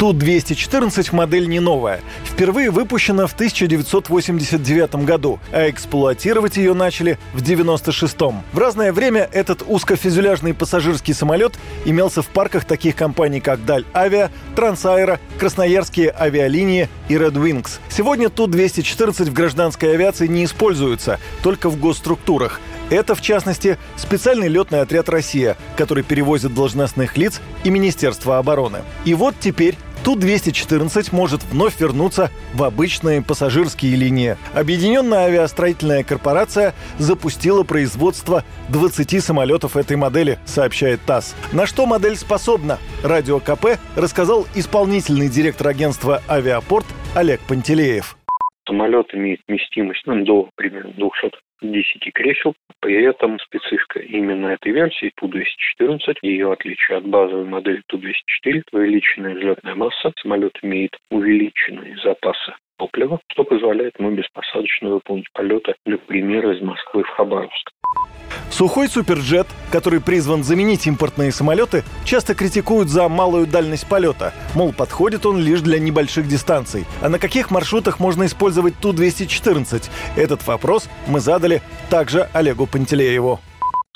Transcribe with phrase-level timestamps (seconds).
[0.00, 2.00] Ту-214 модель не новая.
[2.24, 8.42] Впервые выпущена в 1989 году, а эксплуатировать ее начали в 96-м.
[8.54, 14.30] В разное время этот узкофюзеляжный пассажирский самолет имелся в парках таких компаний, как Даль Авиа,
[14.56, 17.78] Трансаэро, Красноярские авиалинии и Red Wings.
[17.90, 22.58] Сегодня Ту-214 в гражданской авиации не используется, только в госструктурах.
[22.88, 28.78] Это, в частности, специальный летный отряд «Россия», который перевозит должностных лиц и Министерство обороны.
[29.04, 34.36] И вот теперь Ту-214 может вновь вернуться в обычные пассажирские линии.
[34.54, 41.36] Объединенная авиастроительная корпорация запустила производство 20 самолетов этой модели, сообщает ТАСС.
[41.52, 42.78] На что модель способна?
[43.04, 48.16] Радио КП рассказал исполнительный директор агентства «Авиапорт» Олег Пантелеев.
[48.66, 52.54] Самолет имеет вместимость ну, до примерно 200 10 кресел.
[52.80, 59.74] При этом специфика именно этой версии Ту-214, ее отличие от базовой модели Ту-204, увеличенная взлетная
[59.74, 67.02] масса, самолет имеет увеличенные запасы топлива, что позволяет ему беспосадочно выполнить полеты, например, из Москвы
[67.02, 67.70] в Хабаровск.
[68.50, 74.34] Сухой суперджет, который призван заменить импортные самолеты, часто критикуют за малую дальность полета.
[74.54, 76.84] Мол, подходит он лишь для небольших дистанций.
[77.00, 79.90] А на каких маршрутах можно использовать Ту-214?
[80.16, 83.40] Этот вопрос мы задали также Олегу Пантелееву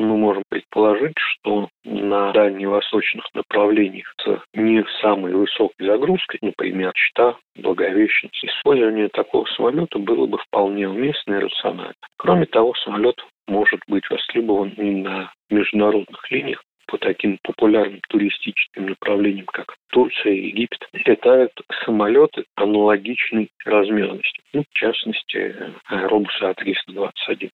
[0.00, 8.34] мы можем предположить, что на дальневосточных направлениях с не самой высокой загрузкой, например, Чита, Благовещенск,
[8.42, 11.94] использование такого самолета было бы вполне уместно и рационально.
[12.16, 13.16] Кроме того, самолет
[13.50, 20.48] может быть востребован и на международных линиях по таким популярным туристическим направлениям, как Турция и
[20.48, 21.52] Египет, летают
[21.84, 25.54] самолеты аналогичной размерности, ну, в частности,
[25.86, 27.50] аэробусы А321.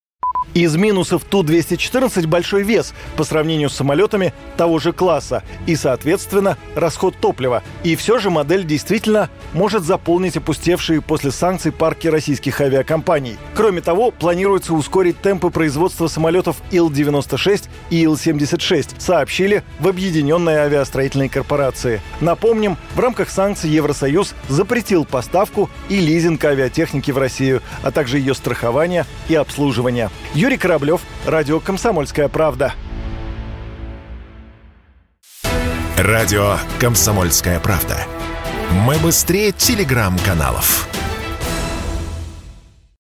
[0.54, 7.14] Из минусов Ту-214 большой вес по сравнению с самолетами того же класса и, соответственно, расход
[7.20, 7.62] топлива.
[7.84, 13.36] И все же модель действительно может заполнить опустевшие после санкций парки российских авиакомпаний.
[13.54, 22.00] Кроме того, планируется ускорить темпы производства самолетов Ил-96 и Ил-76, сообщили в Объединенной авиастроительной корпорации.
[22.22, 28.34] Напомним, в рамках санкций Евросоюз запретил поставку и лизинг авиатехники в Россию, а также ее
[28.34, 30.10] страхование и обслуживание.
[30.34, 32.74] Юрий Кораблев, Радио «Комсомольская правда».
[35.96, 37.96] Радио «Комсомольская правда».
[38.70, 40.88] Мы быстрее телеграм-каналов.